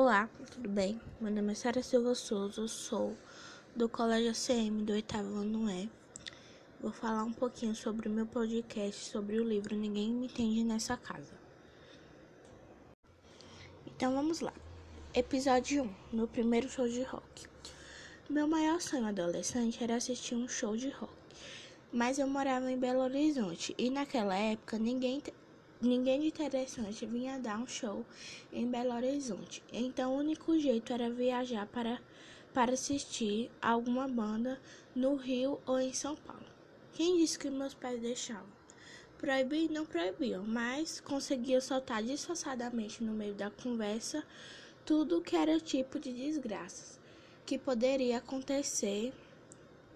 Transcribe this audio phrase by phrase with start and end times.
[0.00, 1.00] Olá, tudo bem?
[1.20, 3.16] Meu nome é Sara Silva Souza, eu sou
[3.74, 5.90] do Colégio ACM do oitavo ano E.
[6.80, 10.96] Vou falar um pouquinho sobre o meu podcast sobre o livro Ninguém Me Entende Nessa
[10.96, 11.34] Casa.
[13.88, 14.52] Então vamos lá.
[15.12, 15.82] Episódio
[16.12, 17.48] 1 Meu primeiro show de rock.
[18.30, 21.12] Meu maior sonho adolescente era assistir um show de rock,
[21.92, 25.20] mas eu morava em Belo Horizonte e naquela época ninguém
[25.80, 28.04] Ninguém de interessante vinha dar um show
[28.52, 32.02] em Belo Horizonte, então o único jeito era viajar para,
[32.52, 34.60] para assistir alguma banda
[34.92, 36.46] no Rio ou em São Paulo.
[36.94, 38.48] Quem disse que meus pais deixavam?
[39.18, 44.24] Proibir não proibiam, mas conseguia soltar disfarçadamente no meio da conversa
[44.84, 46.98] tudo que era tipo de desgraças
[47.46, 49.12] que poderia acontecer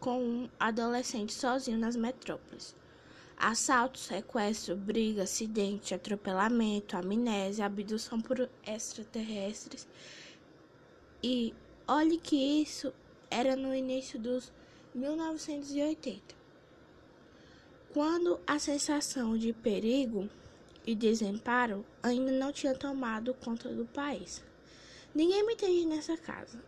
[0.00, 2.74] com um adolescente sozinho nas metrópoles.
[3.36, 9.86] Assalto, sequestro, briga, acidente, atropelamento, amnésia, abdução por extraterrestres.
[11.22, 11.54] E
[11.86, 12.92] olhe que isso
[13.30, 14.50] era no início dos
[14.94, 16.34] 1980,
[17.92, 20.28] quando a sensação de perigo
[20.86, 24.42] e desamparo ainda não tinha tomado conta do país.
[25.14, 26.62] Ninguém me entende nessa casa.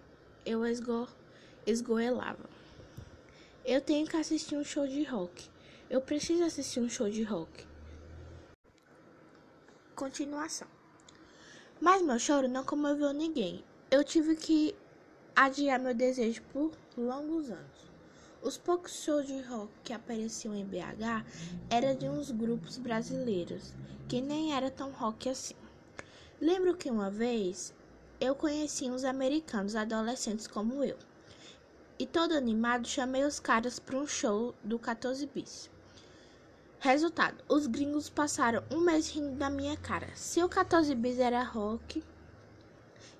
[0.45, 1.09] Eu esgo
[1.67, 2.49] esgoelava.
[3.65, 5.49] Eu tenho que assistir um show de rock.
[5.91, 7.67] Eu preciso assistir um show de rock.
[9.95, 10.69] Continuação.
[11.81, 13.65] Mas meu choro não comoveu ninguém.
[13.91, 14.77] Eu tive que
[15.35, 17.91] adiar meu desejo por longos anos.
[18.43, 21.25] Os poucos shows de rock que apareciam em BH
[21.71, 23.73] eram de uns grupos brasileiros,
[24.07, 25.57] que nem era tão rock assim.
[26.39, 27.73] Lembro que uma vez
[28.21, 30.99] eu conheci uns americanos adolescentes como eu.
[31.99, 35.71] E todo animado chamei os caras para um show do 14 bis.
[36.81, 40.15] Resultado: os gringos passaram um mês rindo da minha cara.
[40.15, 42.05] Se o 14 bis era rock,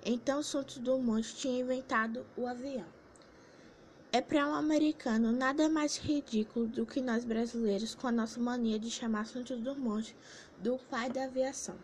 [0.05, 2.85] então Santos Dumont tinha inventado o avião.
[4.13, 8.79] É para um americano nada mais ridículo do que nós brasileiros com a nossa mania
[8.79, 10.15] de chamar Santos Dumont
[10.57, 11.75] do pai da aviação.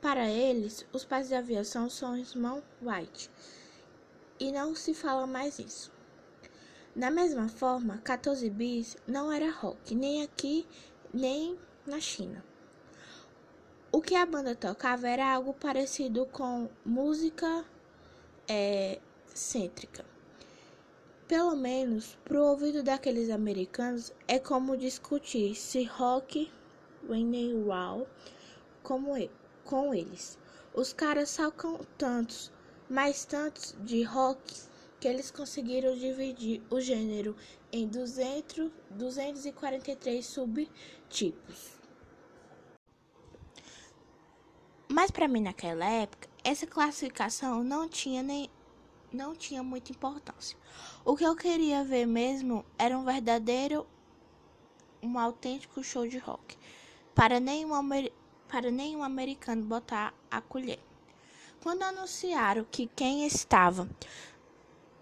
[0.00, 3.30] Para eles, os pais da aviação são irmão White.
[4.40, 5.92] E não se fala mais isso.
[6.96, 10.66] Da mesma forma, 14 bis não era rock, nem aqui
[11.12, 12.44] nem na China.
[13.90, 17.64] O que a banda tocava era algo parecido com música
[18.48, 18.98] é,
[19.34, 20.04] cêntrica.
[21.28, 26.50] Pelo menos pro ouvido daqueles americanos é como discutir se rock
[27.08, 28.06] Wayne Wow
[28.82, 29.14] como
[29.64, 30.38] com eles.
[30.74, 32.50] Os caras salcam tantos,
[32.88, 34.54] mais tantos de rock
[35.02, 37.34] que eles conseguiram dividir o gênero
[37.72, 41.72] em 200, 243 subtipos.
[44.88, 48.48] Mas para mim naquela época, essa classificação não tinha nem
[49.12, 50.56] não tinha muita importância.
[51.04, 53.84] O que eu queria ver mesmo era um verdadeiro
[55.02, 56.56] um autêntico show de rock,
[57.12, 57.72] para nenhum
[58.46, 60.78] para nenhum americano botar a colher.
[61.60, 63.88] Quando anunciaram que quem estava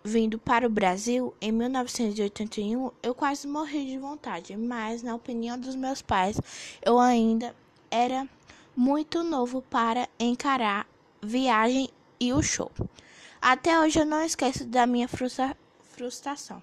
[0.03, 5.77] vindo para o Brasil em 1981, eu quase morri de vontade, mas na opinião dos
[5.77, 6.41] meus pais,
[6.83, 7.55] eu ainda
[7.91, 8.29] era
[8.75, 10.87] muito novo para encarar
[11.23, 11.89] viagem
[12.19, 12.71] e o show.
[13.41, 15.57] Até hoje eu não esqueço da minha frustra
[15.93, 16.63] frustração.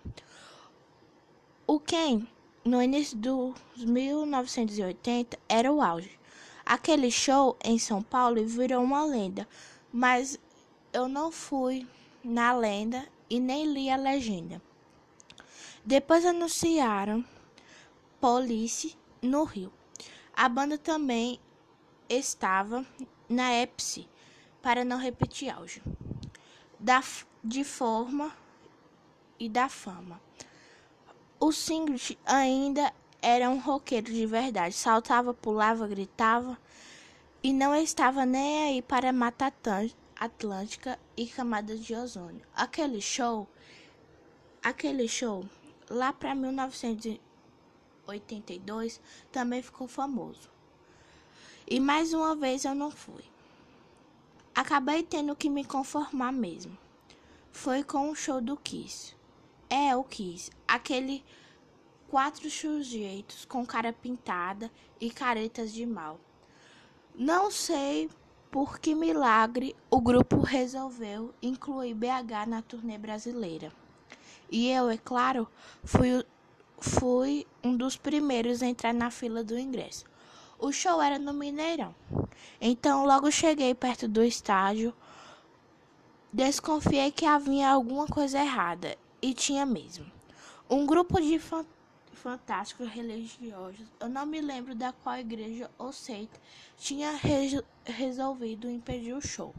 [1.66, 2.26] O Ken,
[2.64, 3.54] no início dos
[3.86, 6.18] 1980, era o auge.
[6.66, 9.48] Aquele show em São Paulo virou uma lenda,
[9.92, 10.40] mas
[10.92, 11.88] eu não fui
[12.24, 14.62] na lenda e nem li a legenda.
[15.84, 17.24] Depois anunciaram
[18.20, 19.72] Police no Rio.
[20.34, 21.40] A banda também
[22.10, 22.86] estava
[23.30, 24.08] na Epsi
[24.62, 25.82] para não repetir áudio.
[26.80, 27.04] Da,
[27.44, 28.32] de forma
[29.40, 30.22] e da fama.
[31.40, 34.76] O Singlet ainda era um roqueiro de verdade.
[34.76, 36.58] Saltava, pulava, gritava
[37.44, 39.52] e não estava nem aí para matar
[40.20, 42.42] Atlântica e camadas de ozônio.
[42.56, 43.48] Aquele show,
[44.64, 45.46] aquele show
[45.90, 49.00] lá para 1982
[49.32, 50.50] também ficou famoso.
[51.68, 53.24] E mais uma vez eu não fui.
[54.56, 56.76] Acabei tendo que me conformar mesmo.
[57.52, 59.16] Foi com o show do Kiss.
[59.70, 61.24] É o Kiss, aquele
[62.08, 66.20] quatro sujeitos com cara pintada e caretas de mal.
[67.14, 68.10] Não sei
[68.52, 73.72] por que milagre o grupo resolveu incluir BH na turnê brasileira?
[74.50, 75.48] E eu, é claro,
[75.84, 76.24] fui,
[76.80, 80.06] fui um dos primeiros a entrar na fila do ingresso.
[80.58, 81.94] O show era no Mineirão.
[82.60, 84.94] Então logo cheguei perto do estádio.
[86.32, 90.06] Desconfiei que havia alguma coisa errada, e tinha mesmo.
[90.70, 91.38] Um grupo de
[92.14, 96.40] fantásticos religiosos, eu não me lembro da qual igreja ou seita,
[96.78, 99.54] tinha re resolvido impedir o show.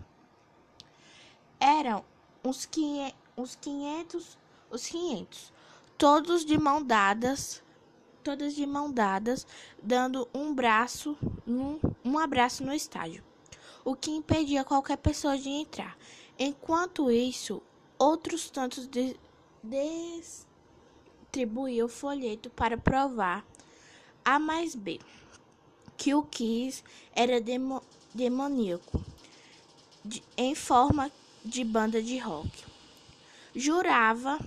[1.60, 2.04] Eram
[2.44, 4.38] uns 500, uns 500,
[4.70, 5.52] os 500,
[5.96, 7.62] todos de mão dadas,
[8.22, 9.46] todas de mão dadas,
[9.82, 11.16] dando um braço,
[11.46, 13.24] um, um abraço no estádio,
[13.84, 15.96] o que impedia qualquer pessoa de entrar.
[16.38, 17.62] Enquanto isso,
[17.98, 19.18] outros tantos de,
[21.28, 23.44] distribuíam o folheto para provar
[24.24, 24.98] A mais B
[25.96, 26.82] que o Kiss
[27.14, 27.82] era demo,
[28.14, 29.04] demoníaco
[30.04, 31.10] de, em forma
[31.44, 32.50] de banda de rock.
[33.54, 34.38] Jurava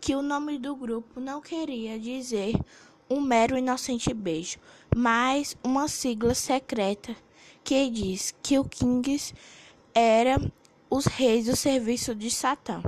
[0.00, 2.58] que o nome do grupo não queria dizer
[3.08, 4.58] um mero inocente beijo,
[4.94, 7.14] mas uma sigla secreta
[7.62, 9.34] que diz que o Kings
[9.94, 10.40] era
[10.88, 12.82] os reis do serviço de Satã.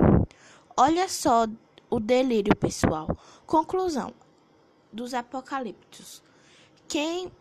[0.75, 1.45] Olha só
[1.93, 3.15] o delírio pessoal.
[3.45, 4.11] Conclusão
[4.91, 6.23] dos apocaliptos.
[6.87, 7.31] Quem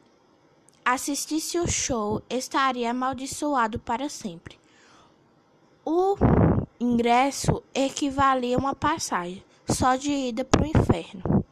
[0.84, 4.58] assistisse o show estaria amaldiçoado para sempre.
[5.86, 6.16] O
[6.78, 11.42] ingresso equivalia a uma passagem só de ida para o inferno.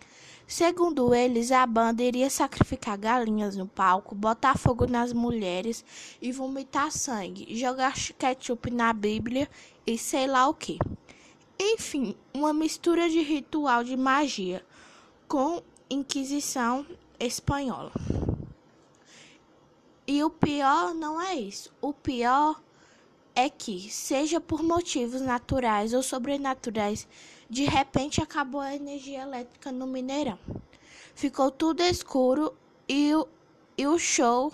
[0.46, 5.82] Segundo eles, a banda iria sacrificar galinhas no palco, botar fogo nas mulheres
[6.20, 9.48] e vomitar sangue, jogar ketchup na Bíblia
[9.86, 10.78] e sei lá o que.
[11.62, 14.64] Enfim, uma mistura de ritual de magia
[15.28, 16.86] com Inquisição
[17.18, 17.92] espanhola.
[20.06, 21.70] E o pior não é isso.
[21.78, 22.58] O pior
[23.34, 27.06] é que, seja por motivos naturais ou sobrenaturais,
[27.50, 30.38] de repente acabou a energia elétrica no Mineirão.
[31.14, 32.54] Ficou tudo escuro
[32.88, 33.28] e o,
[33.76, 34.50] e o show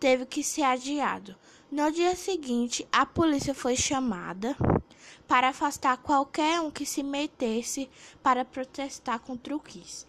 [0.00, 1.36] teve que ser adiado.
[1.70, 4.56] No dia seguinte, a polícia foi chamada
[5.26, 7.88] para afastar qualquer um que se metesse
[8.22, 10.06] para protestar contra o Kiss.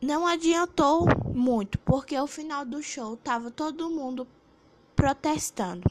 [0.00, 4.26] Não adiantou muito, porque ao final do show estava todo mundo
[4.96, 5.88] protestando.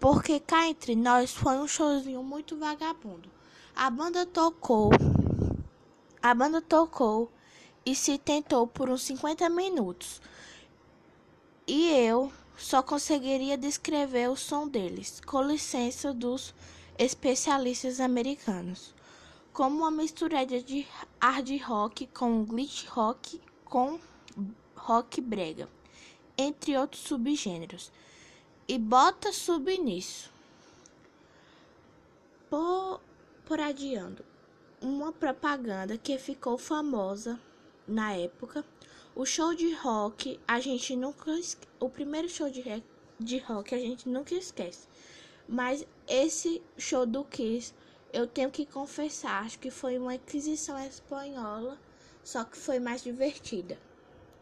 [0.00, 3.28] Porque cá entre nós foi um showzinho muito vagabundo.
[3.74, 4.90] A banda tocou.
[6.22, 7.30] A banda tocou
[7.84, 10.20] e se tentou por uns 50 minutos.
[11.66, 16.52] E eu só conseguiria descrever o som deles, com licença dos
[16.98, 18.92] especialistas americanos,
[19.52, 20.86] como uma mistura de
[21.20, 23.98] hard rock com glitch rock com
[24.74, 25.68] rock brega,
[26.36, 27.92] entre outros subgêneros.
[28.66, 30.30] E bota sub nisso.
[32.50, 33.00] Por
[33.46, 34.22] por adiando
[34.82, 37.40] uma propaganda que ficou famosa
[37.86, 38.62] na época.
[39.18, 41.32] O show de rock, a gente nunca
[41.80, 42.62] o primeiro show de,
[43.18, 44.86] de rock a gente nunca esquece.
[45.48, 47.74] Mas esse show do Kiss,
[48.12, 51.76] eu tenho que confessar, acho que foi uma aquisição espanhola,
[52.22, 53.76] só que foi mais divertida.